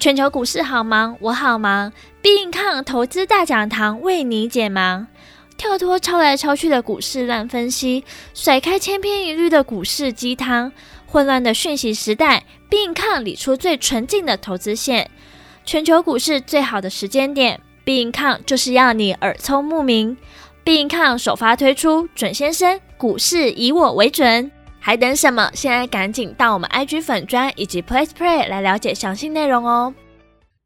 [0.00, 1.92] 全球股市好忙，我好忙。
[2.22, 5.08] 必应抗投资大讲堂为你解忙，
[5.56, 10.70] 跳脱抄来抄去的股市乱分析，甩开千篇一律的股市鸡汤。
[11.04, 15.10] 混乱的讯息时代，必应抗理出最纯净的投资线。
[15.64, 20.16] 全球股市最好的时间点，必应抗就是要你耳聪目明。
[20.62, 24.48] 必应抗首发推出，准先生，股市以我为准。
[24.88, 25.50] 还等什么？
[25.52, 29.92] 现在赶紧到我们 IG 粉专以及 PressPlay 来了解详细内容哦！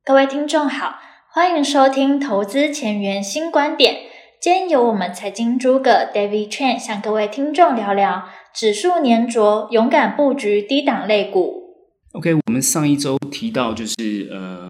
[0.04, 3.96] 各位听众好，欢迎收听投资前沿新观点。
[4.40, 11.74] 今天由我们财经诸葛 David Chan 向各位听众聊聊指数粘着，勇敢布局低档类股。
[12.12, 14.68] OK，我们上一周提到就是呃。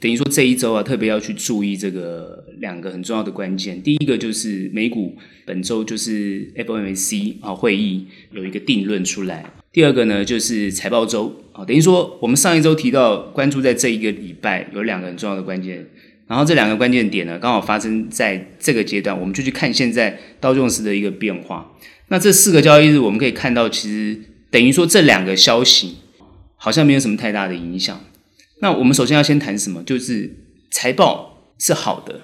[0.00, 3.80] 等于说这一周啊，特别要去注意这个两个很重要的关键。
[3.82, 5.14] 第一个就是美股
[5.44, 9.44] 本周就是 FOMC 啊会议有一个定论出来。
[9.72, 15.86] 第二个呢就是财报周啊，等于说我们上一周提到关注在这一个礼拜有两个很重要的关键，
[16.26, 21.72] 然后这两个关键点呢刚好发生在这个阶段，我们就去看现在道琼斯的一个变化。
[22.08, 24.18] 那这四个交易日我们可以看到，其实
[24.50, 25.98] 等于说这两个消息
[26.56, 28.00] 好像没有什么太大的影响。
[28.60, 29.82] 那我们首先要先谈什么？
[29.82, 30.30] 就是
[30.70, 32.20] 财报是好的，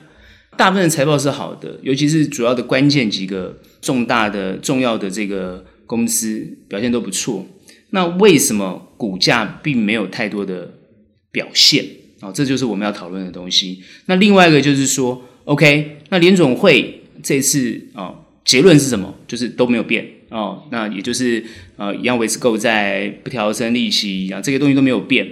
[0.56, 7.46] 大部分的财报是好的，尤其是主要的关键几个重大的、重要的这个公司表现都不错。
[7.90, 10.74] 那为什么股价并没有太多的
[11.30, 11.84] 表现？
[12.20, 13.82] 哦，这就是我们要讨论的东西。
[14.06, 18.14] 那另外一个就是说，OK，那联总会这次啊，
[18.44, 19.14] 结论是什么？
[19.28, 20.64] 就是都没有变哦。
[20.70, 21.44] 那也就是
[21.76, 25.26] 呃，一样维持购债，不调升利息，然后这些东西都没有变。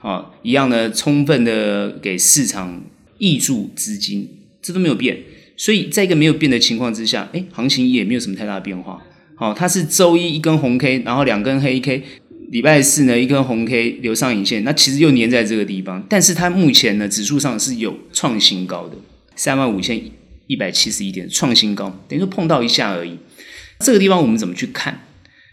[0.00, 2.82] 啊，一样呢，充分的给市场
[3.18, 4.28] 挹注资金，
[4.60, 5.18] 这都没有变。
[5.56, 9.02] 所以在一个没有变的情况之下，诶，行情也没有什么太大的变化。
[9.34, 12.02] 好，它是周一一根红 K，然后两根黑 K，
[12.50, 16.02] 礼拜四呢一根红 K 留上影线，那其实又粘在这个地方。
[16.08, 18.96] 但是它目前呢指数上是有创新高的，
[19.36, 20.00] 三万五千
[20.46, 23.18] 一百七十一点创新高，等于说碰到一下而已。
[23.80, 25.00] 这个地方我们怎么去看？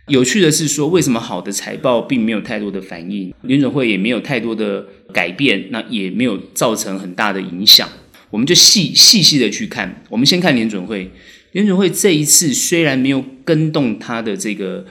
[0.07, 7.89] 有趣的是说，为什么好的财报并没有太多的反应，联准会也没有太多的改变，那也没有造成很大的影响。
[8.29, 10.03] 我们就细细细的去看。
[10.09, 11.11] 我们先看联准会，
[11.51, 14.85] 联准会这一次虽然没有更动它的这个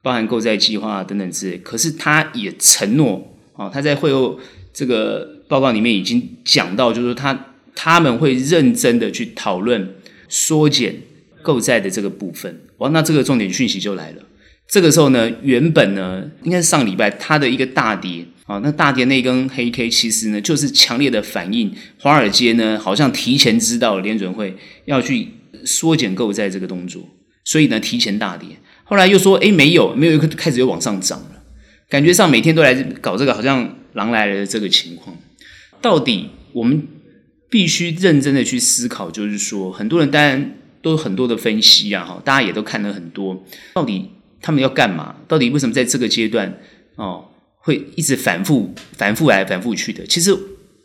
[0.00, 4.40] 包含购债计划等等之类，可是他也承诺啊，他在会后
[4.72, 9.94] 这个报告里面已经讲到，就是说他他们会认真的去讨论
[10.30, 10.96] 缩减
[11.42, 12.62] 购债的这个部分。
[12.78, 14.22] 哇，那这个重点讯息就来了。
[14.72, 24.56] 这个时候呢，原本呢，应该是上礼拜它的一个大跌啊，那大跌那根黑 K 其实呢，就是强烈的反映，华尔街呢好像提前知道联准会
[24.86, 25.28] 要去
[25.66, 27.06] 缩减购债这个动作，
[27.44, 28.48] 所以呢提前大跌。
[28.84, 31.42] 后来又说，诶，没有，没有，又开始又往上涨了，
[31.90, 32.72] 感觉上每天都来
[33.02, 35.14] 搞这个，好像狼来了的这个情况。
[35.82, 36.82] 到底我们
[37.50, 43.44] 必须认真的去思考，就是说，很多人当然都有很多的分析啊，哈，大家也都看了很多，
[43.74, 44.08] 到底。
[44.42, 45.14] 他们要干嘛？
[45.28, 46.58] 到底为什么在这个阶段
[46.96, 47.24] 哦
[47.58, 50.04] 会一直反复、反复来、反复去的？
[50.04, 50.36] 其实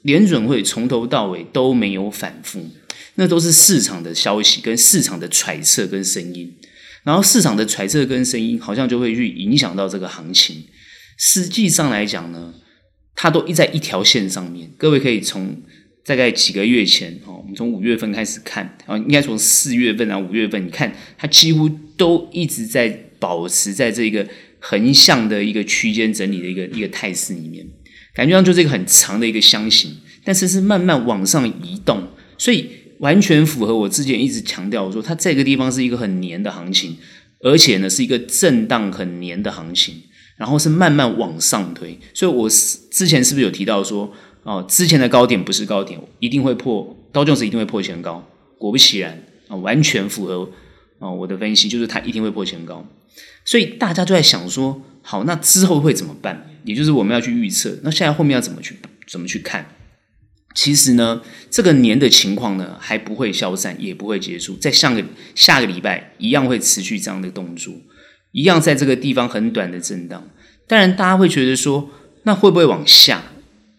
[0.03, 2.63] 联准会从头到尾都没有反复，
[3.16, 6.56] 那都是市场的消息跟市场的揣测跟声音，
[7.03, 10.63] 然后市场的揣测跟声音好像就会去影响到这个行情。
[11.18, 12.53] 实际上来讲呢，
[13.16, 14.69] 它都一在一条线上面。
[14.78, 15.59] 各位可以从
[16.06, 23.06] 大概几个月前哦，我们从五月份开始看啊，应该从四月份啊五月份，你看它几乎都一直在。
[23.19, 24.28] 保持在这个
[24.59, 27.66] 横向的一个区间整理的一个一个态势里面，
[28.13, 32.07] 感觉上就是一个很长的一个箱型，但是是慢慢往上移动，
[32.38, 32.69] 所以
[33.00, 36.97] 完全符合我之前一直强调说，它这个地方是一个很黏的行情，
[37.41, 39.95] 而且呢是一个震荡很黏的行情，
[40.38, 44.11] 然后是慢慢往上推，所以我之前是不是有提到说，
[44.44, 48.27] 哦，之前的高点不是高点，一定会破，高就是一定会破前高，
[48.57, 50.50] 果不其然啊，完全符合。
[51.00, 52.83] 哦，我的分析就是它一定会破前高，
[53.47, 56.51] 所以大家都在想说，好，那之后会怎么办？
[56.65, 58.75] 也就是我们要去预测，那现在后面要怎么去
[59.07, 59.65] 怎么去看？
[60.53, 65.01] 其实呢，这个年的情况呢还不会消散，也不会结束，在下个
[65.33, 67.73] 下个礼拜一样会持续这样的动作，
[68.33, 70.27] 一样在这个地方很短的震荡。
[70.67, 71.89] 当然，大家会觉得说，
[72.23, 73.23] 那会不会往下？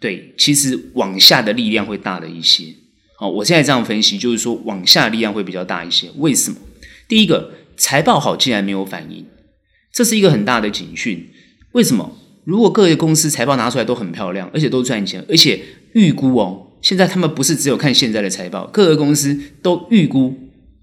[0.00, 2.64] 对，其实往下的力量会大了一些。
[3.18, 6.08] 好，我现在这样分析，就是说往下的力量会比较大一些。
[6.16, 6.56] 为什么？
[7.08, 9.26] 第一个财报好，竟然没有反应，
[9.98, 11.28] 这是一个很大的警讯。
[11.72, 12.16] 为什么？
[12.44, 15.60] 如果各个公司财报拿出来都很漂亮，而且都赚钱，而且
[15.94, 20.32] 预估哦，现在他们不是只有看现在的财报，各个公司都预估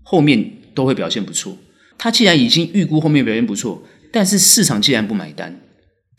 [0.03, 1.57] 后面都会表现不错。
[1.97, 5.61] 他既然已经预估后面表现不错，但是市场既然不买单，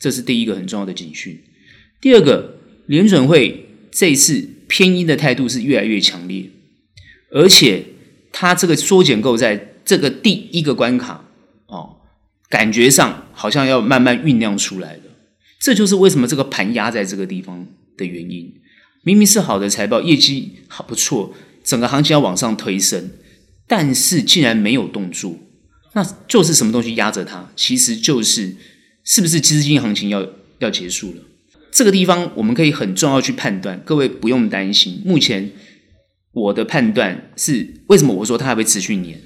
[0.01, 1.39] 这是第一个很重要的警讯。
[2.01, 2.57] 第二个，
[2.87, 6.49] 联准会这次偏鹰的态度是越来越强烈，
[7.31, 7.85] 而且
[8.33, 11.26] 它这个缩减购债这个第一个关卡，
[12.49, 15.03] 感觉上好像要慢慢酝酿出来了。
[15.61, 17.67] 这就是为什么这个盘压在这个地方
[17.97, 18.55] 的原因。
[19.03, 21.33] 明明是好的财报，业绩好不错，
[21.65, 23.11] 整个行情要往上推升，
[23.67, 25.39] 但是竟然没有动作，
[25.95, 27.49] 那就是什么东西压着它？
[27.57, 28.57] 其实就是
[29.05, 30.27] 是不是资金行情要
[30.59, 31.23] 要结束了？
[31.71, 35.03] 这个地方我们可以很重要去判断，各位不用担心。
[35.05, 35.51] 目前
[36.33, 39.21] 我的判断是，为什么我说它还会持续年？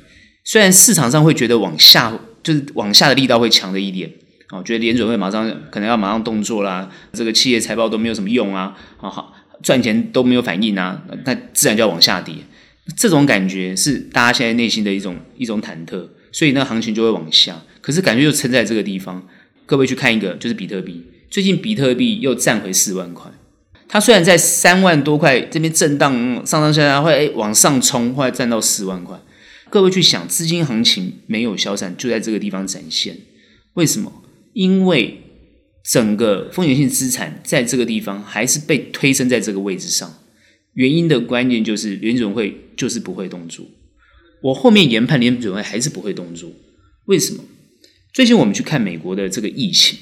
[0.45, 4.11] 虽然市场上会觉得往下就是往下的力道会强的一点。
[4.51, 9.33] 哦，觉得联准会马上可能要马上动作啦，这个企业财报都没有什么用啊，好好
[9.63, 12.35] 赚钱都没有反应啊，那自然就要往下跌。
[12.97, 17.63] 这种感觉是大家现在内心的一种一种忐忑，所以那行情就会往下。
[17.81, 19.25] 可是感觉又撑在这个地方，
[19.67, 23.31] 各位去看一个，就是比特币，最近比特币又站回四万块。
[23.87, 26.13] 它虽然在三万多块这边震荡
[26.45, 29.17] 上上下下，会诶往上冲，后来站到四万块。
[29.71, 33.17] 各位去想，资金行情没有消散，就在这个地方展现，
[33.75, 34.25] 为什么？
[34.53, 35.23] 因为
[35.85, 40.13] 整个风险性资产在这个地方还是被推升在这个位置上，
[40.75, 43.65] 原因的关键就是联准会就是不会动作。
[44.43, 46.51] 我后面研判联准会还是不会动作，
[47.07, 47.45] 为什么？
[48.13, 49.97] 最近我们去看美国的这个疫情，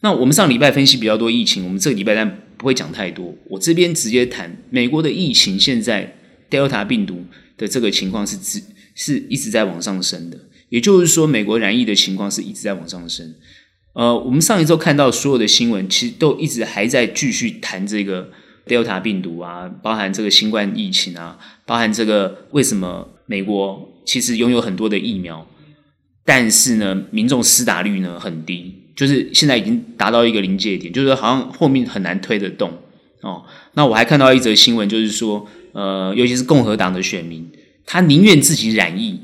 [0.00, 3.34] 那我们上礼拜分析比较多疫情，我们这个礼拜但不会讲太多。
[3.48, 6.14] 我这边直接谈美国的疫情，现在
[6.50, 7.24] Delta 病毒
[7.56, 8.62] 的这个情况是是
[8.96, 10.36] 是一直在往上升的，
[10.70, 13.34] 也就是说，美国染疫的情况是一直在往上升。
[13.92, 18.30] 呃，我们上一周看到所有的新闻，其实都一直还在继续谈这个
[18.66, 25.46] Delta 病毒啊，包含这个新冠疫情啊，包含这个为什么美国其实拥有很多的疫苗，
[26.24, 32.70] 但是呢，民众施打率呢很低，就是现在已经达到一个临界点，就是好像后面很难推得动
[33.22, 33.44] 哦。
[33.74, 37.50] 那我还看到一则新闻，就是说，呃，尤其是共和党的选民，
[37.86, 39.20] 他宁愿自己染疫，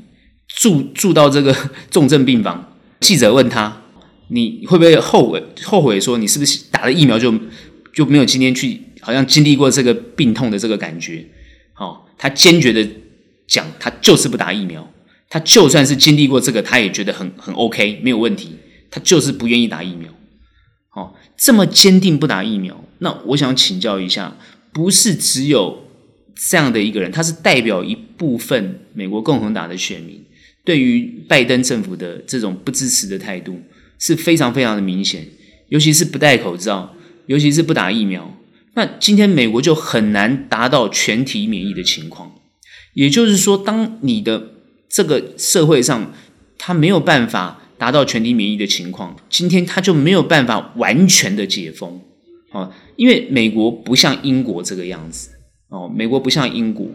[0.47, 1.55] 住住到这个
[1.91, 2.73] 重症病房。
[2.99, 3.81] 记者问他。
[4.29, 5.43] 你会不会后悔？
[5.63, 7.31] 后悔说你是不是打了疫苗就
[7.93, 11.27] 就没有今天去，好像经历过这个病痛的这个感觉？
[11.77, 12.87] 哦，他坚决的
[13.45, 14.91] 讲，他就是不打疫苗。
[15.29, 18.55] 他就算是经历过这个，他也觉得很很 OK，没有问题。
[18.89, 20.09] 他就是不愿意打疫苗。
[20.95, 24.37] 哦，这么坚定不打疫苗，那我想请教一下，
[24.71, 25.85] 不是只有
[26.35, 30.23] 这样的一个人，他是代表一部分美国共和党的选民
[30.63, 33.59] 对于拜登政府的这种不支持的态度。
[33.99, 35.25] 是非常非常的明显，
[35.69, 36.93] 尤其是不戴口罩，
[37.27, 38.37] 尤其是不打疫苗。
[38.73, 42.33] 那今天美国就很难达到全体免疫的情况。
[42.95, 44.55] 也就是说，当你的
[44.89, 46.11] 这个社会上，
[46.57, 52.01] 他没有办法达到全体免疫的情况，今天他就没有办法完全的解封。
[52.51, 55.29] 哦，因为美国不像英国这个样子。
[55.73, 56.87] 哦，美国不像英国，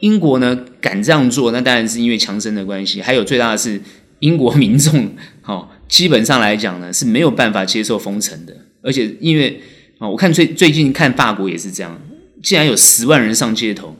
[0.00, 3.00] 英国呢敢这样做，那当然是因为强生的关系。
[3.00, 3.80] 还有最大的是
[4.20, 5.10] 英国民众，
[5.44, 5.66] 哦。
[5.88, 9.58] 基本上来讲呢，是没有办法接受封城的，而且因为
[9.96, 11.98] 啊，我看最最近看法国也是这样，
[12.42, 13.96] 竟然有十万人上街头，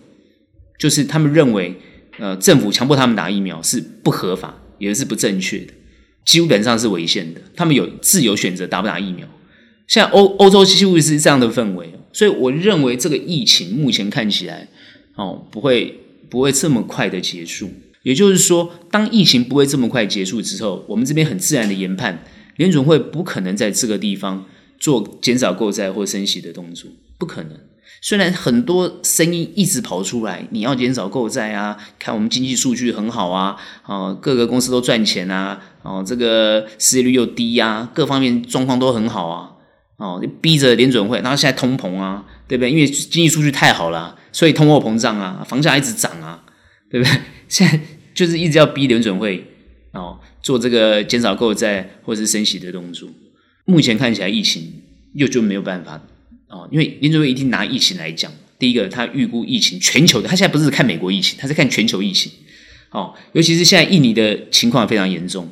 [0.78, 1.74] 就是他们认为
[2.18, 5.72] 呃政府强迫他们打疫苗是不合法，也是不正确的，
[6.26, 7.40] 基本上是违宪的。
[7.56, 9.26] 他们有自由选择打不打疫苗。
[9.86, 14.66] 现在欧欧洲几乎是这样的氛围，所以我认为这个疫情目前看起来
[15.14, 17.70] 哦不会不会这么快的结束。
[18.02, 22.24] 也就是说，当疫情不会这么快结束之后，我们这边很自然的研判，
[22.56, 24.46] 联准会不可能在这个地方
[24.80, 27.52] 做减少购债或升息的动作，不可能。
[28.00, 39.52] 虽然很多声音一直跑出来，你要减少购债啊，看我们经济数据很好啊，啊，各个公司都赚钱啊，哦，这个失业率又低呀，各方面状况都很好啊，
[39.98, 42.70] 哦，逼着联准会，然后现在通膨啊，对不对？
[42.70, 46.42] 因为经济数据太好了，所以通货膨胀啊，房价一直涨啊，
[46.90, 47.20] 对不对？
[47.48, 47.78] 现在
[48.14, 49.44] 就是一直要逼联准会
[49.92, 53.08] 哦做这个减少购债或者是升息的动作。
[53.64, 54.82] 目前看起来疫情
[55.14, 56.00] 又就没有办法
[56.48, 58.32] 哦，因为联准会一定拿疫情来讲。
[58.58, 62.32] 第一个，他预估疫情全球的，他现在不是看美国疫情，他是看全球疫情
[62.90, 63.14] 哦。
[63.32, 65.48] 尤其是现在印尼的情况非常严重，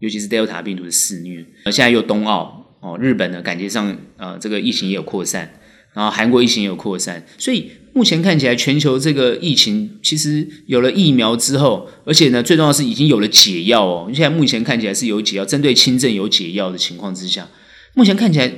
[0.00, 1.44] 尤其是 Delta 病毒的肆虐。
[1.66, 5.54] 现在又冬奥哦，日本呢感觉上呃这个疫情也有扩散，
[5.94, 7.70] 然后韩国疫情也有扩散，所以。
[7.94, 14.10] 目前看起来，全球这个疫情其实有了疫苗之后，而且呢，最重要是已经有了解药哦。
[14.14, 17.50] 现在目前看起来是有解药，针对轻症有解药的情况之下，
[17.92, 18.50] 目前看起来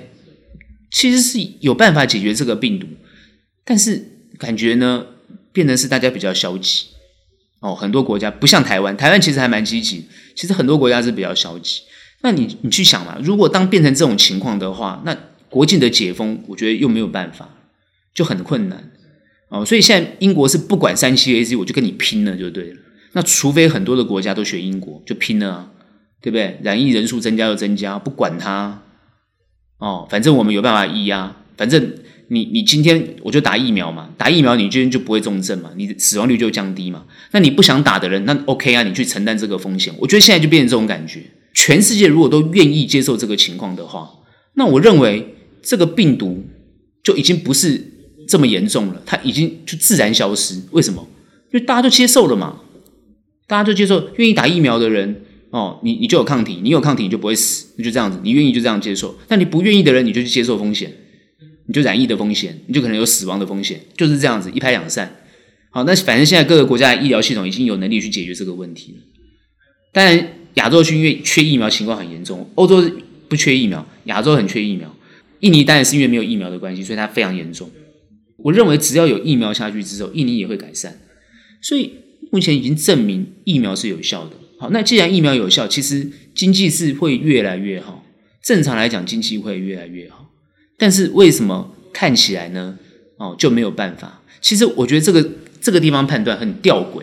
[0.92, 2.86] 其实是有办法解决这个病毒，
[3.64, 5.04] 但是感觉呢，
[5.52, 6.84] 变得是大家比较消极
[7.58, 7.74] 哦。
[7.74, 10.04] 很多国家不像台湾，台湾其实还蛮积极，
[10.36, 11.80] 其实很多国家是比较消极。
[12.24, 15.14] 那你你去想嘛，如果当变成这种情况的话，那
[15.50, 17.50] 国境的解封，我觉得又没有办法，
[18.14, 18.90] 就很困难
[19.50, 19.62] 哦。
[19.62, 22.76] 所以现在英国是不管三七 A C，我就跟你拼了就对了。
[23.12, 25.70] 那除非很多的国家都学英国，就拼了啊，
[26.22, 26.58] 对不对？
[26.62, 28.82] 染疫人数增加就增加，不管它
[29.78, 31.36] 哦，反正我们有办法医啊。
[31.58, 31.92] 反正
[32.28, 37.04] 你你今天我就打疫苗嘛，打疫苗你今天就不会重症嘛，你死亡率就降低嘛。
[37.32, 39.94] 那你不想打的人，那 OK 啊，你去承担这个风险。
[39.98, 41.20] 我觉得现在就变成这种感觉，
[41.54, 44.10] 全世界如果都愿意接受这个情况的话，
[44.54, 46.44] 那我认为这个病毒
[47.02, 47.80] 就已经不是
[48.28, 50.60] 这么严重了，它已经就自然消失。
[50.72, 51.08] 为什么？
[51.52, 52.60] 因为大家都接受了嘛。
[53.46, 59.14] 大家就接受，愿意打疫苗的人哦，你你就有抗体，你有抗体你就不会死，你就这样子，你愿意就这样接受。
[59.28, 60.90] 但你不愿意的人，你就去接受风险，
[61.66, 65.14] 你就染疫的风险，你就可能有死亡的风险，就是这样子一拍两散。
[65.70, 68.98] 好，那反正现在各个国家的医疗系统已经有能力去解决这个问题了。
[69.92, 72.82] 当然，亚洲区因为缺疫苗情况很严重，欧洲
[73.28, 74.94] 不缺疫苗，亚洲很缺疫苗。
[75.40, 77.70] 印尼当然是因为没有疫苗的关系，所以它非常严重。
[78.38, 80.98] 我认为只要有疫苗下去之后，印尼也会改善。
[81.60, 81.92] 所以。
[82.32, 84.32] 目前已经证明疫苗是有效的。
[84.58, 88.02] 好，那既然疫苗有效，其实经济是会越来越好。
[88.42, 90.30] 正常来讲，经济会越来越好。
[90.76, 92.78] 但是为什么看起来呢？
[93.18, 94.22] 哦，就没有办法。
[94.40, 95.30] 其实我觉得这个
[95.60, 97.02] 这个地方判断很吊诡，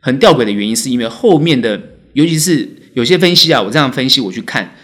[0.00, 4.74] 很吊诡的原因是因为后面的，尤其是有些分析啊，我这样分析，我去看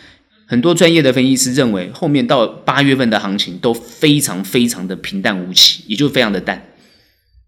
[0.47, 6.67] 很多专业的分析师认为，后面到八月份的行情都非常非常的平淡无奇，也就非常的淡。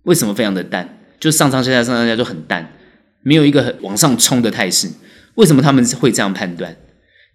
[0.04, 0.98] 为什么非常的淡？
[1.20, 2.72] 就上上下下上上下下就很淡，
[3.22, 4.88] 没有一个很往上冲的态势。
[5.34, 6.76] 为什么他们会这样判断？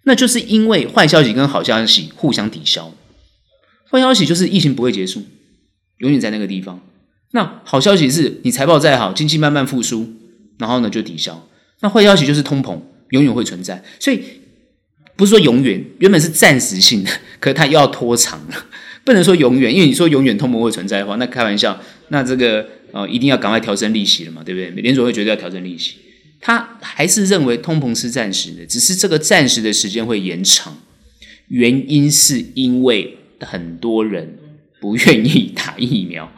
[0.04, 2.94] 那就是因为坏消息跟好消息互相抵消。
[3.90, 5.22] 坏消息就是疫情不会结束，
[5.98, 6.80] 永远在那个地方。
[7.32, 10.14] 那好消息是你财报再好，经济慢慢复苏，
[10.58, 11.46] 然后呢就抵消。
[11.80, 12.78] 那坏消息就是通膨
[13.10, 13.82] 永远会存在。
[13.98, 14.22] 所以
[15.16, 18.66] 不是说永远，原本是暂时性的，可是它又要拖长了。
[19.04, 22.68] 不能说永远，因为你说永远通膨会存在的话，那开玩笑，那这个。
[22.90, 24.70] 呃，一定要赶快调升利息了嘛，对不对？
[24.80, 25.96] 联储会觉得要调升利息，
[26.40, 30.74] 他还是认为通膨是暂时的，只是这个暂时的时间会延长。
[31.48, 34.38] 原因是因为很多人
[34.80, 36.32] 不愿意打疫苗，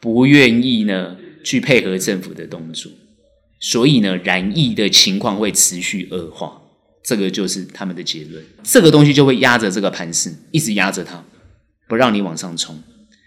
[0.00, 2.90] 不愿意呢去配合政府的动作，
[3.62, 6.60] 所以呢染疫的情况会持续恶化。
[7.04, 8.44] 这个就是他们的结论。
[8.62, 11.24] 这个东西就会压着这个盘势，一直压着它，
[11.88, 12.80] 不让你往上冲。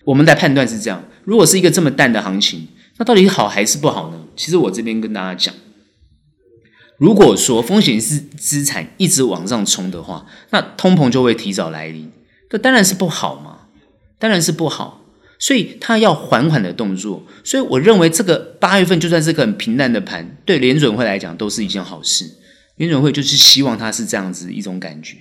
[0.05, 4.21] 我们的判断是这样：如果是一个这么淡的行情，那到底好还是不好呢？
[4.35, 5.53] 其实我这边跟大家讲，
[6.97, 12.11] 如果说风险是资产一直往上冲的话，那通膨就会提早来临，
[12.49, 13.67] 这当然是不好嘛，
[14.19, 15.04] 当然是不好。
[15.39, 17.25] 所以它要缓缓的动作。
[17.43, 22.29] 所以我认为这个八月份就算是个很平淡的盘，对联准会来讲都是一件好事。
[22.77, 25.17] 联准会就是希望它是这样子一种感觉。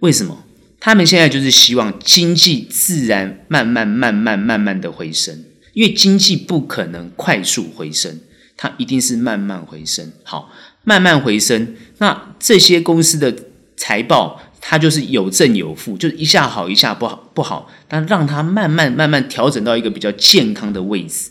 [0.00, 0.44] 为什么？
[0.78, 8.20] 他们现在就是希望经济自然慢慢、慢慢、慢慢的回升，因为经济不可能快速回升，
[8.56, 10.12] 它一定是慢慢回升。
[10.22, 10.52] 好，
[10.84, 13.34] 慢慢回升，那这些公司的
[13.76, 21.30] 财报它就是有正有负，就是一下好一下不好不好，但让它慢慢、慢慢调整到一个比较健康的位置。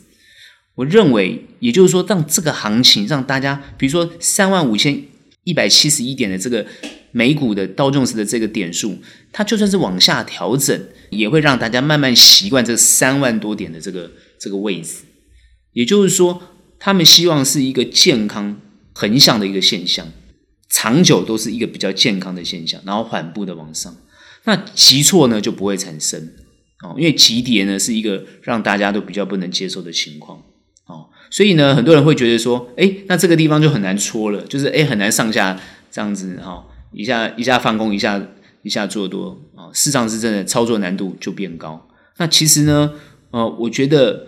[0.76, 5.04] 我认为，也就是说，让这个行情让大家，比如说三万五千
[5.44, 6.66] 一百七十一点的这个。
[7.18, 8.98] 美股的道琼斯的这个点数，
[9.32, 10.78] 它就算是往下调整，
[11.12, 14.96] 也会让大家慢慢习惯这三万多点的这个这个位置。
[15.72, 16.42] 也就是说，
[16.78, 18.60] 他们希望是一个健康
[18.92, 20.06] 横向的一个现象，
[20.70, 23.96] 长久都是一个比较健康的现象，然后缓步的往上。
[24.44, 26.34] 那急挫呢就不会产生
[26.84, 30.42] 哦，因为急跌呢是一个让大家都比较不能接受的情况
[30.86, 31.10] 哦。
[31.30, 35.60] 所以呢，很多人会觉得说，哎，那这个地方就很难戳了，就是哎很难上下
[35.92, 36.52] 这样子哈。
[36.52, 38.26] 哦一下一下放空，一下
[38.62, 41.90] 一下做多啊，市场是真的操作难度就变高。
[42.16, 42.94] 那其实呢，
[43.32, 44.28] 呃，我觉得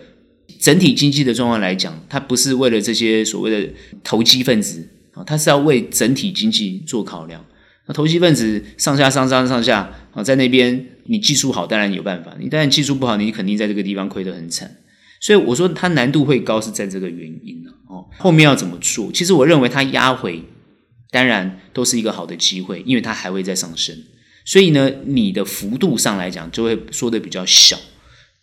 [0.59, 4.85] 整体经济的状况来讲，它不是为了这些所谓的投机分子
[5.17, 7.43] 啊，它是要为整体经济做考量。
[7.87, 14.77] 那投机分子上下上上上下啊，在那边你技术好当然有办法，你当然技术不好，你肯定在这个地方亏得很惨。
[15.19, 18.05] 所以我说它难度会高是在这个原因哦。
[18.19, 19.11] 后面要怎么做？
[19.11, 20.43] 其实我认为它压回。
[21.09, 23.95] 当然都是一个好的机会，因为它还会再上升，
[24.43, 27.79] 所以呢，你的幅度上来讲就会缩得比较小，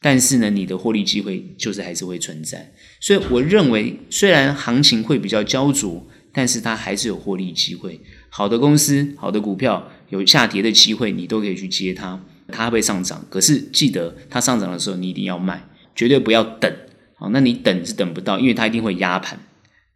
[0.01, 2.73] 但是呢，你的获利机会就是还是会存在。
[3.03, 7.99] 所以我认为，虽然行情会比较焦灼，但是它还是有获利机会。
[8.29, 13.25] 好的公司、好的股票有下跌的机会，你都可以去接它，它会上涨。
[13.31, 16.71] 可是记得，它上涨的时候你一定要卖，绝对不要等。
[17.15, 19.39] 好，那你等是等不到，因为它一定会压盘。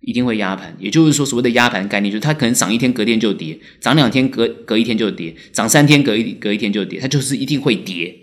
[0.01, 0.77] 一定会压盘。
[0.79, 7.01] 也就是说，所谓的压盘概念，就是它可能涨一天，隔天就跌；涨两天，隔隔一天就跌；涨三天，隔一隔一天就跌。
[7.01, 8.17] 它就是一定会跌，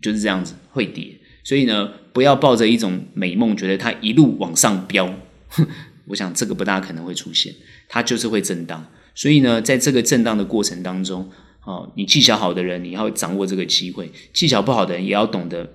[0.00, 1.18] 就是这样子会跌。
[1.42, 5.12] 所以呢，不要抱着一种美梦，觉得它一路往上飙。
[6.08, 7.54] 我想这个不大可能会出现，
[7.88, 8.86] 它就是会震荡。
[9.14, 11.30] 所以呢，在这个震荡的过程当中，
[11.64, 15.68] 哦，你技巧好的人，你要掌握这个机会；技巧不好的人，也要懂得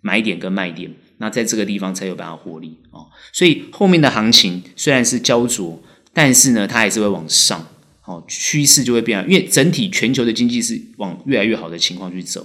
[0.00, 0.94] 买点跟卖点。
[1.18, 3.06] 那在这个地方才有办法获利哦。
[3.32, 7.66] 所以后面的行情虽然是焦灼，但是呢，它还是会往上。
[8.06, 12.44] 哦，趋势就会变，因为整体全球的经济是往越来越好的情况去走。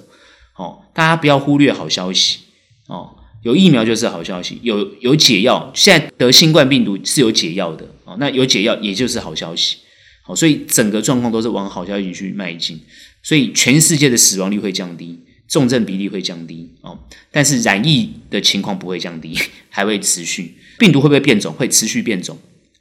[0.58, 2.40] 哦，大家不要忽略好消息。
[2.88, 3.16] 哦。
[3.46, 8.18] 有疫苗就是好消息，有有解药，现在得新冠病毒是有解药的哦。
[8.20, 9.78] 那有解药也就是好消息，
[10.24, 12.82] 好，所以整个状况都是往好消息去迈进。
[13.22, 16.98] 所以全世界的死亡率会降低，重症比例会降低哦，
[17.32, 19.38] 但是染疫的情况不会降低，
[19.70, 20.56] 还会持续。
[20.80, 21.54] 病毒会不会变种？
[21.54, 22.36] 会持续变种，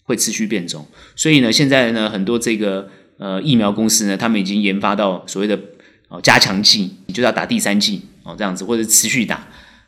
[0.04, 0.86] 会持续变种。
[1.14, 5.60] 所以呢，现在呢，很多这个呃疫苗公司呢，他们已经研发到所谓的
[6.08, 9.46] 哦加强剂，你就要打第三剂哦，这样子或者持续打。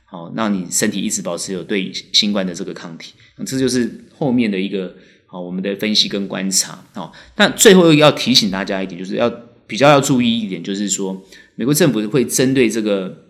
[0.09, 3.13] 好，让你身体一直保持有对新冠的这个抗体，
[3.45, 4.95] 这就是后面的一个
[5.27, 6.85] 好我们的分析跟观察。
[6.95, 9.29] 好，那最后要提醒大家一点，就是要
[9.67, 11.21] 比较要注意一点，就是说
[11.57, 13.25] 美国政府会针对这个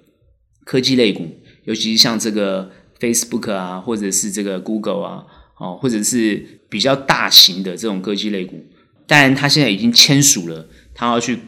[0.65, 1.27] 科技类股，
[1.65, 5.25] 尤其是像这个 Facebook 啊，或者是这个 Google 啊，
[5.57, 8.63] 哦，或者是比较大型的这种科技类股，
[9.07, 11.39] 当然他现在已经签署了，他要去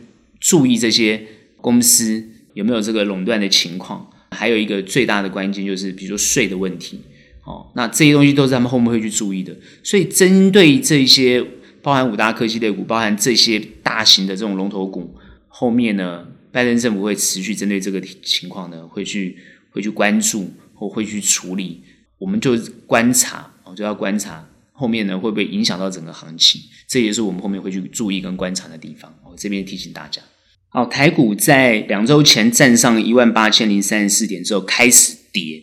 [0.40, 1.26] 注意这些
[1.60, 4.10] 公司有没有这个垄断的情况。
[4.38, 7.00] 还有一个最大的关键就是，比如说税的问题，
[7.44, 9.52] 哦，那这些东西都是他们后面会去注意的。
[9.82, 11.44] 所以，针对这些
[11.82, 15.12] 包含五大科技类股，包含这些大型的这种龙头股，
[15.48, 19.36] 后面呢，拜登政府会持续针对这个情况呢，会去
[19.70, 21.82] 会去关注或会去处理。
[22.18, 29.12] 我们就观察，哦，就要观察后面呢会不会影响到整个行情，这也是我们后面会去注意跟观察的地方。
[29.24, 30.22] 我这边提醒大家。
[30.70, 35.62] 好，台股在两周前站上一万八千零三十四点之后开始跌。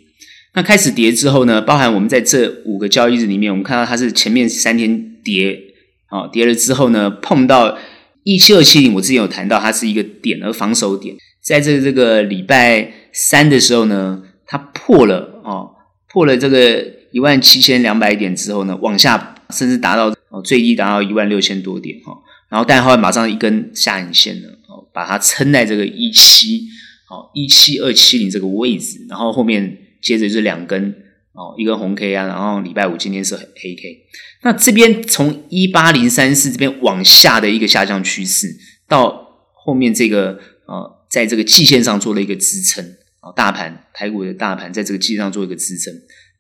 [0.56, 5.60] 那开始跌之后呢，包含我们在这五个交易日里面，我们看到它是前面三天跌，
[6.08, 7.78] 好，跌了之后呢，碰到
[8.24, 15.70] 一七二七零，我之前有谈到它是一个点，而防守点，在这这个礼拜三的时候呢，它破了哦，
[16.12, 22.14] 破了这个一万七千两百点之后呢，往下甚至达到哦最低达到一万六千多点哈，
[22.50, 24.55] 然后但后来马上一根下影线了。
[24.94, 26.62] 把它撑在这个一七
[27.10, 30.94] 哦一七二七零这个位置，然后后面接着就是两根
[31.34, 34.06] 哦一根红 K 啊，然后礼拜五今天是黑 K，
[34.44, 38.56] 那这边从一八零三四这边往下的一个下降趋势，
[38.88, 42.84] 到后面这个呃在这个季线上做了一个支撑
[43.20, 45.94] 啊，大盘台股的大盘在这个季线上做一个支撑，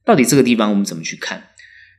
[0.05, 1.49] 到底这个地方我们怎么去看？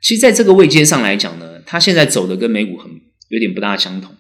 [0.03, 2.91] 其实在这个位阶上来讲呢，它现在走的跟美股很
[3.29, 4.15] 有点不大相同。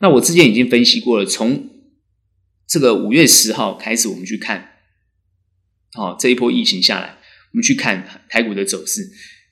[0.00, 1.68] 那我之前已经分析过了，从
[2.66, 4.70] 这个五月十号开始，我们去看，
[5.94, 7.18] 哦，这一波疫情下来，
[7.52, 9.02] 我们去看台股的走势。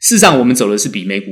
[0.01, 1.31] 事实上，我们走的是比美股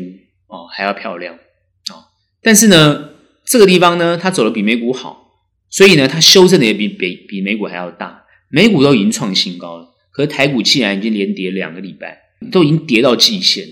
[0.48, 2.12] 哦还要漂亮哦。
[2.42, 3.10] 但是呢，
[3.46, 5.30] 这个地方呢，它走的比美股好，
[5.70, 8.24] 所以呢，它修正的也比比比美股还要大。
[8.50, 12.20] 美股都已经创新高了，可是台股既然已经连跌两个礼拜，
[12.52, 13.66] 都已经跌到季线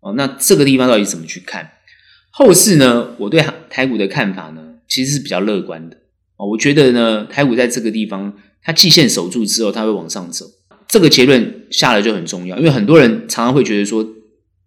[0.00, 0.14] 哦。
[0.16, 1.72] 那这个地方到底怎么去看？
[2.30, 3.14] 后市呢？
[3.18, 4.61] 我对台股的看法呢？
[4.92, 5.96] 其实是比较乐观的
[6.36, 10.44] 哦，我觉得呢，台股在这个地方，它季线守住之后，它会往上走。
[10.86, 14.06] 这个结论下来就很重要，因为很多人常常会觉得说，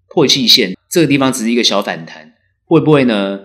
[0.09, 2.33] 破季线这个地方只是一个小反弹，
[2.63, 3.41] 会不会呢，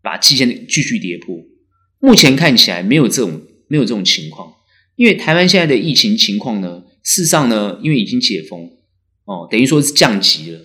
[0.00, 1.36] 把季线继续跌破？
[2.00, 4.54] 目前看起来没有这种没有这种情况，
[4.96, 8.70] 因为台湾现在的疫情情况呢，事实上呢，因为已经解封
[9.26, 10.58] 哦，等于说是降级了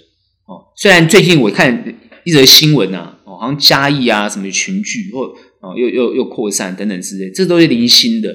[0.45, 0.71] 哦。
[0.77, 1.83] 虽然最近我看
[2.23, 8.29] 一则新闻啊，哦，好像嘉义啊什么群聚或哦，又又又扩散等等之类，这都是零星的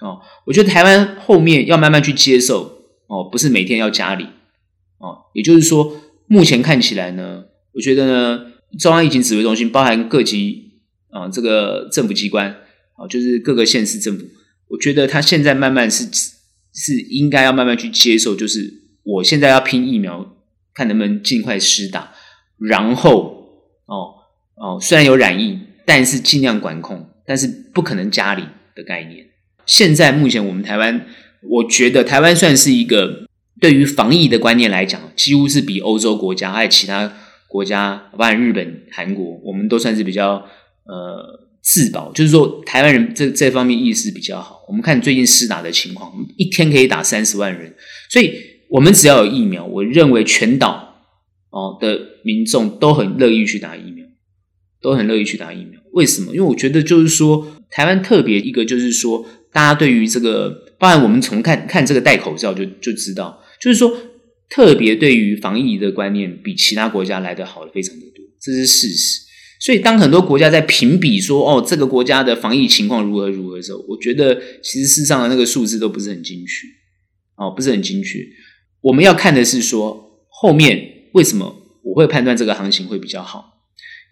[0.00, 0.18] 哦。
[0.46, 2.62] 我觉得台湾后面要慢慢去接受
[3.08, 4.26] 哦，不是每天要加零
[4.98, 5.28] 哦。
[5.34, 8.46] 也就是说，目前看起来呢，我觉得呢，
[8.78, 10.70] 中央疫情指挥中心包含各级
[11.10, 12.48] 啊、这个政府机关
[12.96, 14.24] 啊、就是各个县市政府，
[14.68, 16.08] 我觉得他现在慢慢是
[16.72, 20.34] 是应该要慢慢去接受，就是我现在要拼疫苗，
[20.72, 22.14] 看能不能尽快施打，
[22.58, 24.14] 然后哦
[24.56, 25.58] 哦，虽然有染疫。
[25.84, 29.26] 但是尽量管控，但是不可能加零的概念。
[29.66, 31.06] 现在目前我们台湾，
[31.42, 33.26] 我觉得台湾算是一个
[33.60, 37.12] 对于防疫的观念来讲，几乎是比欧洲国家还有其他
[37.46, 40.44] 国家，包括日本、韩国，我们都算是比较
[40.84, 42.10] 呃自保。
[42.12, 44.64] 就是说，台湾人这这方面意识比较好。
[44.66, 47.72] 我们看最近施打的情况，一天可以打三十万人，
[48.08, 48.34] 所以
[48.68, 50.96] 我们只要有疫苗，我认为全岛
[51.50, 53.91] 哦的民众都很乐意去打疫，
[54.82, 55.80] 都很乐意去打疫苗。
[55.92, 56.32] 为什么？
[56.34, 63.94] 因为我觉得就是说，台湾特别一个就是说，大家对于这个，当然我们从看看这个戴口罩就就知道，就是说
[64.48, 69.20] 特别对于防疫的观念比其他国家来得好的非常的多，这是事实。
[69.60, 76.66] 所以当很多国家在评比说哦这个国家的防疫情况如何如何的时候，我觉得其实事实上的那个数字都不是很精确，
[77.36, 78.18] 哦不是很精确。
[78.80, 83.50] 我们要看的是说后面为什么我会判断这个行情会比较好。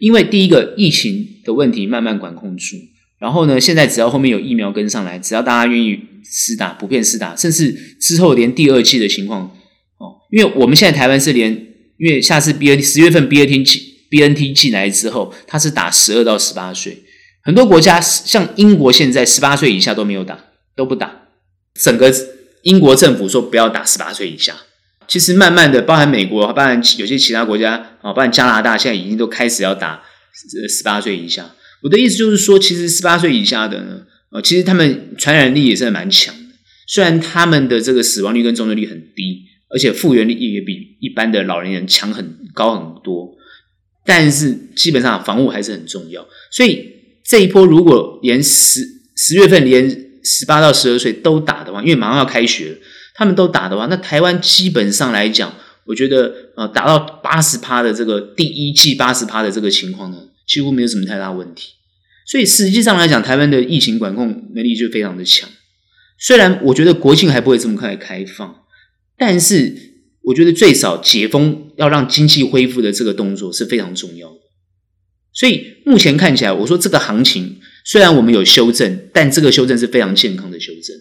[0.01, 2.75] 因为第一个疫情的问题慢慢管控住，
[3.19, 9.43] 然后呢，现在只要后面有疫苗跟上来，只要大家愿意施打，普遍施打，甚至之后连第二季的情况
[9.99, 11.51] 哦，因为我们现在台湾是连，
[11.99, 16.97] 因为下次 B N 十月份 B N T 进 B N T 进来之后，它是打十二到十八岁，
[17.43, 20.39] 很多国家像英国现在十八岁以下都没有打，
[20.75, 21.27] 都不打，
[21.75, 22.11] 整个
[22.63, 24.55] 英国政府说不要打十八岁以下。
[25.11, 30.01] 其实慢慢的，包含美国，包含有些其他国家啊，包含加拿大，现在已经都开始要打
[30.69, 31.53] 十八岁以下。
[31.83, 36.55] 我的意思就是说，其实十八岁以下的呢，呃，其实他们传染力也是蛮强的。
[36.87, 39.41] 虽然他们的这个死亡率跟重症率很低，
[39.75, 43.35] 而且复原力也比一般的老年人强很高很多，
[44.05, 46.25] 但是基本上防护还是很重要。
[46.53, 46.89] 所以
[47.25, 48.79] 这一波如果连十
[49.17, 49.89] 十月份连
[50.23, 52.77] 十八到十二岁都打的话，因为马上要开学。
[53.21, 55.53] 他们都打的话，那台湾基本上来讲，
[55.85, 61.73] 我觉得呃，达到八十趴的这个第一季八十趴的这个情况呢，几乎没有什么太大问题。
[62.25, 65.47] 所以实际上来讲，台湾的疫情管控能力就非常的强。
[66.17, 68.55] 虽然我觉得国庆还不会这么快开放，
[69.15, 69.75] 但是
[70.23, 74.39] 我觉得最少解封要让经济恢复的这个动作是非常重要的。
[75.31, 80.97] 所以目前看起来，我说这个行情虽然我们有修正，但这个修正是非常健康的修正。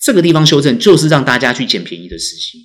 [0.00, 2.60] 这个地方修正就是让大家去捡便宜的事情，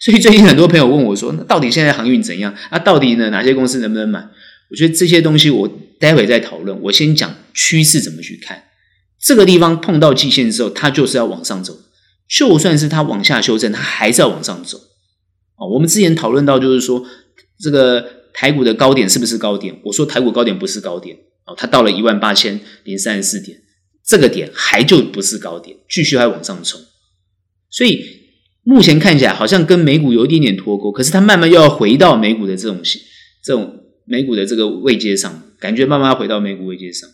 [0.00, 2.54] 所以最近很多朋友问我说：“那到底现在航运怎样？
[2.70, 4.26] 啊，到底呢哪些公司能不能买？”
[4.70, 5.68] 我觉得这些东西我
[5.98, 6.80] 待会再讨论。
[6.82, 8.64] 我先讲趋势怎么去看。
[9.20, 11.78] 这个地方碰到季线之后，它就是要往上走。
[12.28, 14.78] 就算是它往下修正，它还是要往上走。
[15.56, 17.04] 哦，我们之前讨论到就是说，
[17.60, 19.80] 这个台股的高点是不是高点？
[19.84, 21.16] 我说台股高点不是高点。
[21.46, 23.58] 哦，它到了一万八千零三十四点。
[24.06, 26.80] 这个点还就不是高点，继续还往上冲，
[27.68, 28.04] 所以
[28.62, 32.80] 目前看起来好像跟美股有一点点脱钩，可是它慢慢又要回到美股的这种
[33.42, 37.10] 这种美股的这个位阶上，感觉慢慢要回到美股位阶上。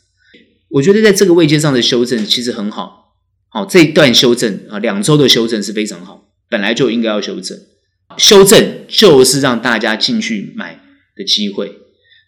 [0.68, 3.14] 我觉得在这个位阶上的修正其实很好，
[3.48, 7.58] 好，这一段修正啊，两周的修正是非常好，本来就应该要修正，
[8.18, 10.80] 修正就是让大家进去买
[11.16, 11.78] 的机会。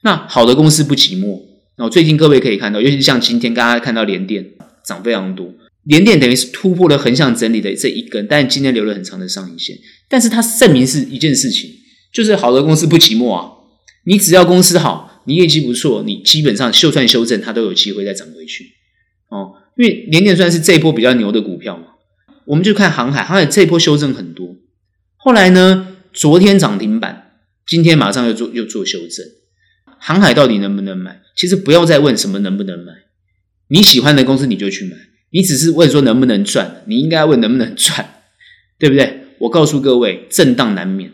[0.03, 1.54] 那好的公司不寂寞。
[1.77, 4.53] 那最近各位可以看到，尤其是像今天大家看到联电
[4.85, 5.53] 涨非常多，
[5.85, 9.77] 联电等于是突破了横向整理的这一根，但今天留了很长的上影线。
[10.09, 11.71] 但是它证明是一件事情，
[12.13, 13.51] 就是好的公司不寂寞啊。
[14.07, 18.65] 你只要公司好，你业绩不错，你基本上就算修正，它都有机会再涨回去。
[19.31, 21.87] 哦，因为联电算是这一波比较牛的股票嘛。
[22.47, 24.55] 我们就看航海，航海这一波修正很多，
[25.17, 27.33] 后来呢，昨天涨停板，
[27.67, 29.27] 今天马上又做又做修正。
[30.07, 31.23] 航海到底能不能买？
[31.35, 32.93] 其实不要再问什么能不能买，
[33.69, 34.95] 你喜欢的公司你就去买。
[35.31, 38.21] 你只是问说能不能赚，你应该问能不能赚，
[38.79, 39.21] 对不对？
[39.39, 41.11] 我告诉各位，震荡难免，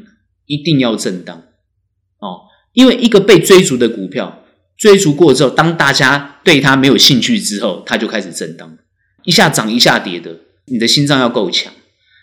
[0.46, 1.44] 一定要震荡
[2.18, 2.40] 哦。
[2.72, 4.44] 因为一个被追逐的股票，
[4.76, 8.76] 追逐过之后，当大家对它没有兴趣之后，它就开始震荡，
[9.22, 11.72] 一下涨一下跌的，你的心脏要够强。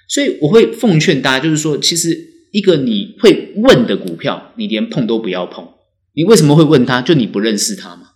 [0.10, 2.16] 所以我会奉劝大家，就是说，其实
[2.52, 5.66] 一个你会问的股票，你连碰都不要碰。
[6.18, 7.00] 你为什么会问他？
[7.00, 8.14] 就你不认识他吗？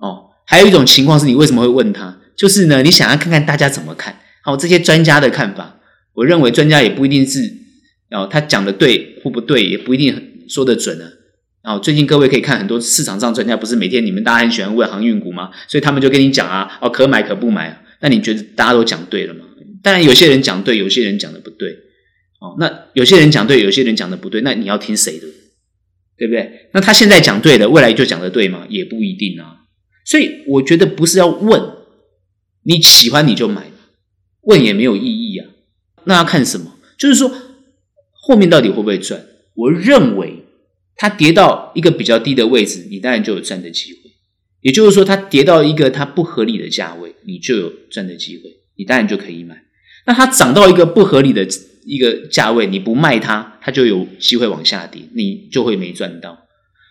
[0.00, 2.18] 哦，还有一种情况是你为什么会问他？
[2.36, 4.20] 就是呢，你想要看看大家怎么看。
[4.42, 5.80] 好，这些专家的看法，
[6.12, 7.40] 我认为专家也不一定是，
[8.10, 11.08] 哦，他讲的对或不对，也不一定说的准啊。
[11.62, 15.50] 哦，最近各位可以看很多市场上专家，不是每天你们大家很喜欢问航运股吗？
[15.68, 17.82] 所以他们就跟你讲啊，哦，可买可不买。
[18.02, 19.40] 那你觉得大家都讲对了吗？
[19.82, 21.70] 当然，有些人讲对，有些人讲的不对。
[22.40, 25.26] 哦，那有些人讲对，有些人讲的不对，那你要听谁的？
[26.18, 26.68] 对不对？
[26.72, 28.66] 那他现在讲对了，未来就讲的对吗？
[28.68, 29.60] 也不一定啊。
[30.04, 31.62] 所以我觉得不是要问，
[32.64, 33.70] 你喜欢你就买，
[34.42, 35.46] 问也没有意义啊。
[36.04, 36.76] 那要看什么？
[36.98, 37.30] 就是说
[38.12, 39.24] 后面到底会不会赚？
[39.54, 40.44] 我认为
[40.96, 43.98] 它跌到一个比较低的位置，你当然就有赚的机会。
[44.60, 48.44] 也就是说，它跌到一个它不合理的价位，你就有赚的机会，
[48.76, 49.62] 你当然就可以买。
[50.04, 51.46] 那它涨到一个不合理的。
[51.88, 56.46] 一个价位你不卖它，它就有机会往下跌，你就会没赚到。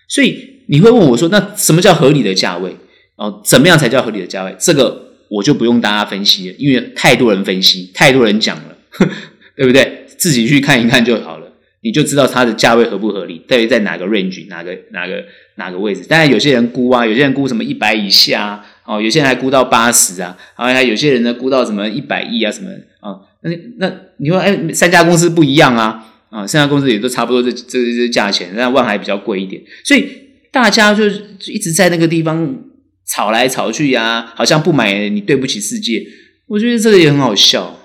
[0.10, 2.76] 所以你会问我说：“那什么叫合理的价位？
[3.16, 8.78] 哦，怎么样才叫合理的价位？”这个我就不用大家分析了，因为太多人分析，太多人讲了，
[9.56, 10.06] 对不对？
[10.18, 11.46] 自己去看一看就好了。
[11.82, 15.24] 你就知道它的价位合不合理，到底在哪个 range，哪个哪个
[15.56, 16.04] 哪个位置。
[16.10, 23.22] 当然有些人估啊，有些人估什么一百以下啊哦，有些人还估到八十啊，然后有些人呢估到什么一百亿啊什么啊。
[23.42, 30.08] 那那你说哎，三家公司不一样啊啊，三家公司也都差不多这这这价钱，但万海比较贵一点，所以
[30.52, 31.06] 大家就
[31.46, 32.58] 一直在那个地方
[33.06, 36.04] 吵来吵去呀、啊，好像不买你对不起世界。
[36.48, 37.78] 我觉得这个也很好笑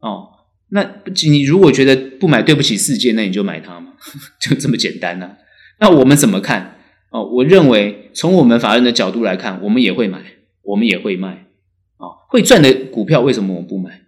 [0.00, 0.28] 哦。
[0.70, 0.94] 那
[1.30, 3.92] 你如果觉得不买对不起世界，那你就买它嘛，
[4.40, 5.30] 就这么简单呐、
[5.80, 6.78] 那我们怎么看？
[7.10, 10.20] 哦，我认为从我们法人的角度来看，我们也会买，
[10.62, 11.46] 我们也会卖。
[11.98, 14.00] 哦，会赚的股票为什么我们不买？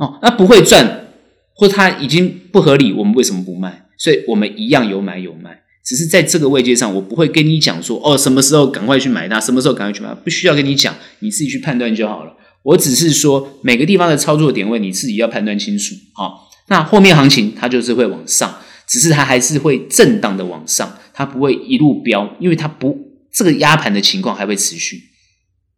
[0.00, 1.12] 哦，那不会赚
[1.54, 3.86] 或它已经不合理，我们为什么不卖？
[3.98, 12.32] 所以我们一样有买有卖，只是在这个位阶上，我不会跟你讲说哦，什么时候赶快去买它，什么时候赶快去买，不需要跟你讲，你自己去判断就好了。
[12.62, 16.48] 我只是说每个地方的操作点位，你自己要判断清楚啊。
[16.68, 18.54] 那后面行情它就是会往上，
[18.88, 22.98] 只是它还是会震荡的往上，它不会一路飙，因为它不
[23.30, 24.96] 这个压盘的情况还会持续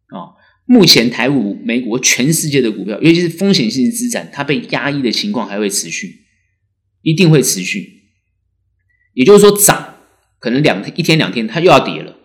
[0.07, 0.39] 啊。
[0.65, 6.21] 目前台股、美国、全世界的股票，尤其是风险性资产，它被压抑的情况还会持续，
[7.01, 8.01] 一定会持续。
[9.13, 9.95] 也就是说，涨
[10.39, 12.15] 可能两天、一天两天，它又要跌了。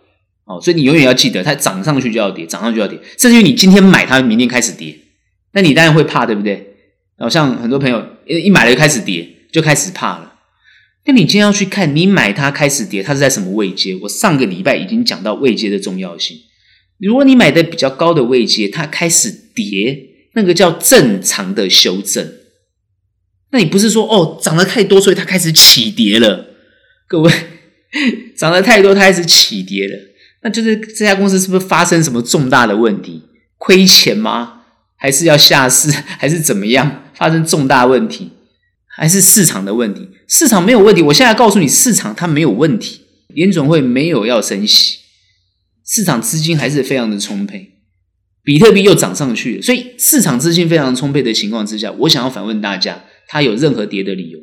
[0.45, 4.97] 哦，所以你永远要记得，它涨上去就要跌，涨上去就要跌，甚至于你今天买它，明天开始跌，
[5.53, 6.77] 那你当然会怕，对不对？
[7.19, 10.37] 好像很多朋友一买了就开始跌，就开始怕了。
[11.05, 13.95] 那你今天要去看，你买它开始跌，它是在什么位阶？
[13.97, 16.37] 我上个礼拜已经讲到位阶的重要性。
[16.99, 22.33] 如果你买的比较高的位阶，它开始跌，那个叫正常的修正。
[23.51, 26.47] 那你不是说哦，涨得太多，所以它开始起跌了？
[27.07, 27.33] 各位，
[28.37, 29.97] 涨得太多，它开始起跌了。
[30.43, 33.23] 那就是这家公司是不是发生什么重大的问题？
[33.57, 34.63] 亏钱吗？
[34.97, 35.91] 还是要下市？
[36.19, 37.05] 还是怎么样？
[37.15, 38.31] 发生重大问题？
[38.97, 40.09] 还是市场的问题？
[40.27, 41.03] 市场没有问题。
[41.03, 43.03] 我现在告诉你，市场它没有问题。
[43.29, 44.99] 联准会没有要升息，
[45.89, 47.77] 市场资金还是非常的充沛。
[48.43, 54.39] 比特币又涨上去了，所以市场资金非常充沛的情况之下，我想要反问大家：它有任何跌的理由？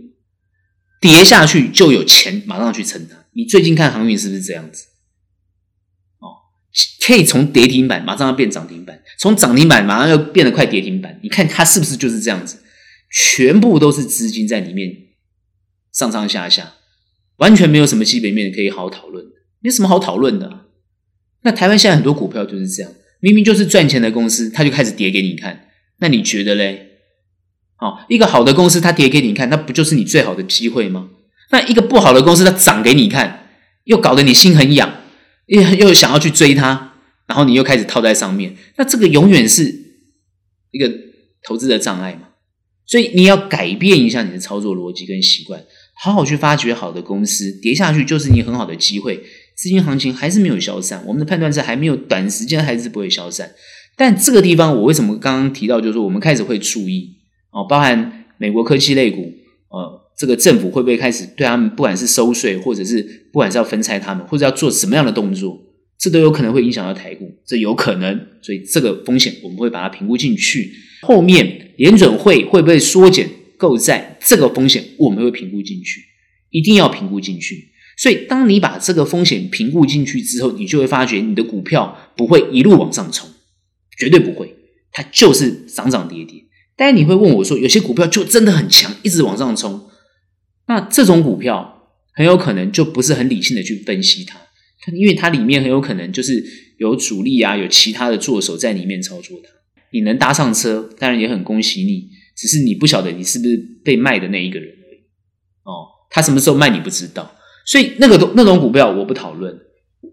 [1.01, 3.25] 跌下去就有钱马上去撑它。
[3.33, 4.85] 你最近看航运是不是这样子？
[6.19, 6.33] 哦
[7.05, 11.19] 可以从跌停板马上要变涨停板，从涨停板马上要变得快跌停板。
[11.23, 12.63] 你看它是不是就是这样子？
[13.11, 14.91] 全部都是资金在里面
[15.91, 16.73] 上上下下，
[17.37, 19.25] 完全没有什么基本面可以好好讨论，
[19.61, 20.64] 没什么好讨论的。
[21.45, 25.67] 那台湾现在很多股票就是这样，明明就是赚钱的公司，它就开始跌给你看。
[25.99, 26.89] 那你觉得嘞？
[27.77, 31.09] 好，一个好的公司它跌给你看，那不就是你最好的机会吗？
[31.51, 33.47] 那一个不好的公司它涨给你看，
[33.85, 35.01] 又搞得你心很痒。
[35.45, 36.93] 又又想要去追它，
[37.27, 39.71] 然后你又开始套在上面，那这个永远是
[40.71, 40.91] 一个
[41.43, 42.29] 投资的障碍嘛。
[42.87, 45.63] 所以你要改变一下你的操作逻辑跟习惯，
[46.01, 49.23] 好好去发掘好的公司，跌下去就是你很好的机会。
[49.55, 53.51] 资金行情还是没有消散，我们的判断是还没有短时间还是不会消散。
[53.95, 57.15] 但这个地方我为什么刚刚提到，就是说我们开始会注意
[57.51, 59.33] 哦，包含美国科技类股，
[59.69, 60.01] 呃。
[60.17, 65.61] 这个政府会不会开始对他们，不管是收税，或者是不管是要分拆他们，或者要做什么样的动作，
[65.99, 68.17] 这都有可能会影响到台股，这有可能。
[68.41, 70.71] 所以这个风险我们会把它评估进去。
[71.01, 75.99] 后面联准会会不会缩减购债，这个风险我们会评估进去，
[76.49, 77.67] 一定要评估进去。
[77.97, 83.29] 所以当你把这个风险评估进去之后，你就会发觉你的股票不会一路往上冲，
[83.97, 84.55] 绝对不会，
[84.91, 86.43] 它就是涨涨跌跌。
[86.75, 89.89] 但你会问我说，有些股票就真的很强，一直往上冲。
[90.67, 94.39] 那这种股票很有可能就不是很理性的去分析它，
[94.91, 96.43] 因为它里面很有可能就是
[96.77, 99.49] 有主力啊，有其他的作手在里面操作它。
[99.91, 104.97] 你能搭上车，当然也很恭喜你，只是你不晓得你是不是被卖的那一个人而已。
[105.63, 107.34] 哦，他什么时候卖你不知道，
[107.65, 109.59] 所以那个那种股票我不讨论。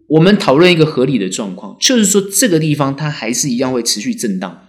[0.09, 4.69] 我们讨论一个合理的状况，就是说这个地方它还是一样会持续震荡。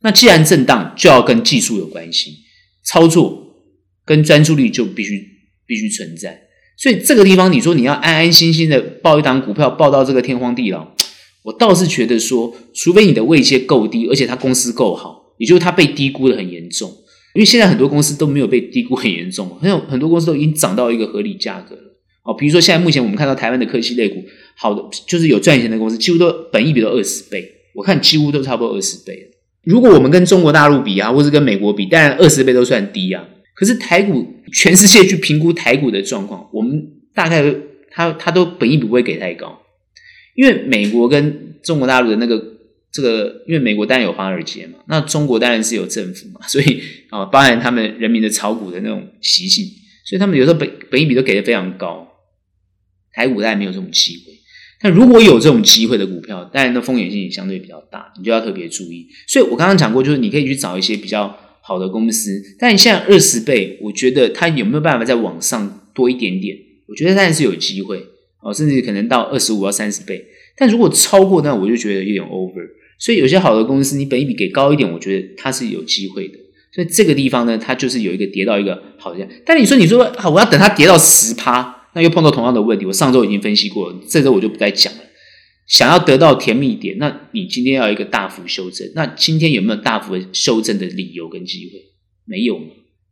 [0.00, 2.38] 那既然震荡，就要跟技术有关系，
[2.84, 3.48] 操作。
[4.02, 5.24] 跟专注力就必须
[5.66, 10.96] 必须存在，所以这个地方你说你要安安心心的抱一档股票抱到这个天荒地老，
[11.44, 16.92] 我倒是觉得说，除非你的位阶够低，而且它公司够好，也就是它被低估的很严重。
[17.34, 21.82] 因为现在很多公司都没有被低估很严重，很有很多公司都已经涨到一个合理价格了。
[22.22, 24.22] 哦，比如说现在目前我们看到台湾的科技类股，
[24.56, 29.30] 好的就是有赚钱的公司，几乎都本益比都二十倍，我看几乎都差不多二十倍。
[29.64, 33.24] 如果我们跟中国大陆比啊，或是跟美国比，当然二十倍都算低啊。
[33.54, 36.82] 可是台股，全世界去评估台股的状况，我们
[37.14, 37.44] 大概
[37.90, 39.60] 它它都本益比不会给太高，
[40.34, 42.42] 因为美国跟中国大陆的那个
[42.92, 49.64] 这个，因为美国当然有华尔街嘛，那中国当然是有政府嘛， 所以啊，包含他们人民的炒股的那种习性，
[50.04, 52.08] 所以他们有时候本本益比都给的非常高，
[53.12, 54.32] 台股当然没有这种机会。
[54.82, 59.06] 但如果有这种机会的股票，当然的风险性也相对比较大，你就要特别注意。
[59.28, 66.56] 所以我刚刚讲过，就是你可以去找一些比较好的公司，但你现在二十倍，我觉得它有没有办法再往上多一点点？
[66.88, 68.02] 我觉得当然是有机会
[68.42, 70.24] 哦，甚至可能到二十五到三十倍。
[70.56, 72.79] 但如果超过那，我就觉得有点 over。
[73.00, 76.38] 所以有些好的公司，你本一比给高一点，我觉得它是有机会的。
[76.72, 79.26] 所以这个地方呢，它就是有一个跌到一个好的。
[79.44, 81.78] 但你说，你说啊，我要等它跌到十趴。
[81.92, 85.00] 那又碰到同样的问题，我上周已经分析过了，这周我就不再讲了。
[85.66, 88.88] 想要得到甜蜜点，那你今天要一个大幅修正。
[88.94, 91.80] 那今天有没有大幅修正的理由跟机会？
[92.24, 92.60] 没有，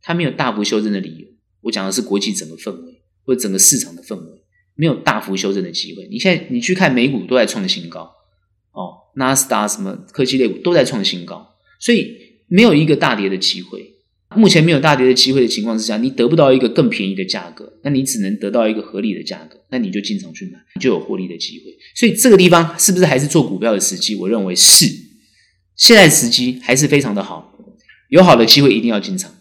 [0.01, 1.27] 它没有大幅修正的理由。
[1.63, 4.41] 我讲的是国际整个氛围或者整个市场的氛围，
[4.75, 6.07] 没有大幅修正的机会。
[6.09, 8.09] 你现在你去看美股都在创新高，
[8.71, 12.15] 哦，纳斯达什么科技类股都在创新高，所以
[12.47, 13.85] 没有一个大跌的机会。
[14.35, 21.65] 目前没有大跌的机会的情况之下，你得不到一个更便宜的价格，那你只能得到一个合理的价格，那你就进场去买，你就有获利的机会。
[21.95, 24.15] 所以这个地方是不是还是做股票的时机？
[24.15, 24.85] 我认为是，
[25.75, 27.57] 现在时机还是非常的好，
[28.09, 29.31] 有好的机会一定要进场。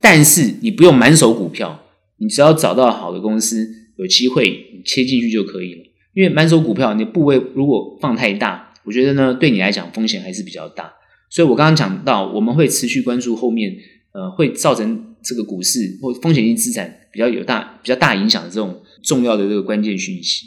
[0.00, 1.84] 但是你不用满手股票，
[2.16, 5.82] 你只要找到好的公司，有机会你切进去就可以了。
[6.14, 10.92] 因为满手股票，你的部位如果放太大，我觉得呢，对你来讲风险还是比较大。
[11.30, 13.76] 所以我刚刚讲到，我们会持续关注后面。
[14.12, 20.46] 呃，会造成这个股市或风险性资产比较有大、比较大影响的这种重要的这个关键讯息。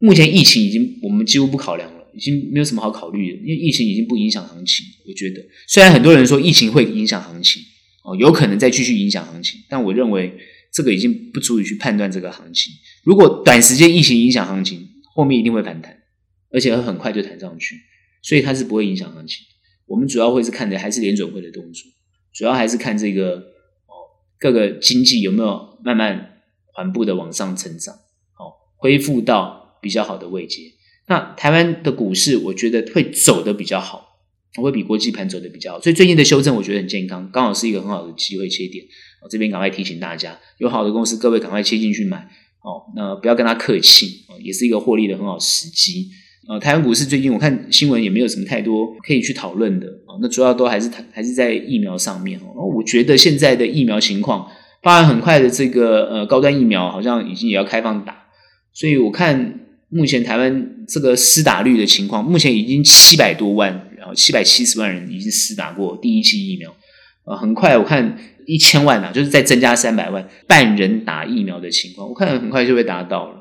[0.00, 4.84] 目前疫情已经我们几乎不考量了，已经没有什么好考虑的，因为疫情已经不影响行情。
[5.06, 7.62] 我觉得，虽然很多人说疫情会影响行情，
[8.02, 10.36] 哦，有可能再继续影响行情，但我认为
[10.72, 12.72] 这个已经不足以去判断这个行情。
[13.04, 15.96] 如果短时间疫情影响行情，后面一定会反弹，
[16.52, 17.76] 而且会很快就弹上去，
[18.22, 19.44] 所以它是不会影响行情。
[19.86, 21.90] 我们主要会是看的还是联准会的动作。
[22.32, 23.36] 主要还是看这个
[23.86, 24.06] 哦，
[24.38, 27.94] 各个经济有没有慢慢缓步的往上成长，
[28.38, 30.72] 哦，恢复到比较好的位阶。
[31.08, 34.20] 那台湾的股市，我觉得会走得比较好，
[34.62, 35.80] 会比国际盘走得比较好。
[35.80, 38.84] 所以最近的修正，我觉得很健康，刚好是一个很好的机会切点。
[39.22, 42.30] 我这边赶快提醒大家，有好的公司，各位赶快切进去买
[42.62, 42.92] 哦。
[42.94, 46.10] 那不要跟他客气哦，也是一个获利的很好时机。
[46.50, 52.66] 呃，台湾股市最近我看新闻也没有什么太多可以去讨论的啊，那主要都还是还是在疫苗上面哦。
[52.76, 54.48] 我觉得现在的疫苗情况，
[54.82, 58.24] 当然很快的这个呃高端疫苗好像已经也要开放打，
[58.72, 59.60] 所以我看
[59.90, 66.74] 目前台湾这个施打率的情况，目前已经七百多万，然后七百七十万人已经施打过第一剂疫苗，
[67.26, 73.39] 呃，很快我看一千万啊，就是再增加三百万半人打疫苗的情况，我看很快就会达到了。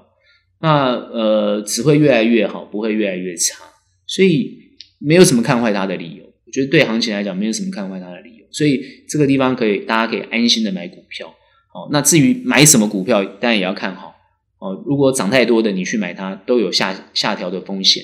[0.62, 3.63] 那呃，只会越来越好，不会越来越差，
[4.06, 4.58] 所以
[5.00, 6.26] 没有什么看坏它的理由。
[6.45, 11.28] 我觉得对行情来讲，没有什么看坏它的理由，所以这个地方可以，大家可以安心的买股票。
[11.72, 14.15] 哦，那至于买什么股票，当然也要看好。
[14.58, 18.04] 哦，如果涨太多的，你去买它都有下下调的风险；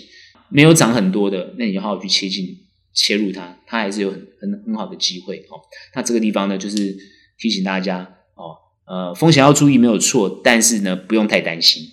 [0.50, 2.46] 没有涨很多的，那你就好好去切进
[2.94, 5.38] 切入它，它还是有很很很好的机会。
[5.50, 5.60] 哦，
[5.96, 6.96] 那这个地方呢，就是
[7.40, 11.84] 提醒大家哦，呃，风险要注意没有错，但是呢，不用太担心。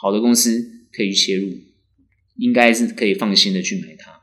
[0.00, 1.50] 好的公司可以切入，
[2.36, 4.18] 应该是可以放心的去买它。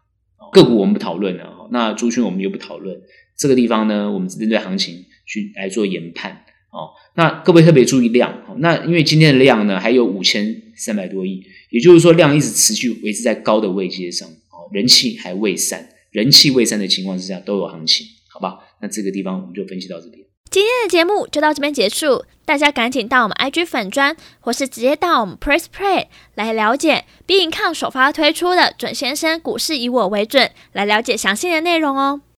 [0.51, 2.99] 个股我们不讨论了，那族群我们就不讨论。
[3.37, 6.43] 这个地方呢，我们只针对行情去来做研判。
[6.71, 8.43] 哦，那各位特别注意量。
[8.57, 14.27] 那因为今天的量呢还有五千三百多亿，也就是说量一直持续维持在高的位阶上。
[14.27, 18.57] 哦，人气还未散，人气未散的情况之下都有行情，好吧？
[18.81, 20.26] 那这个地方我们就分析到这边。
[20.49, 32.21] 今天的节目就到这边结束，大家赶紧到我们 IG 粉专，或是直接到我们 Press Play 来了解 Being Come 首发推出的准先生股市以我为准，来了解详细的内容哦。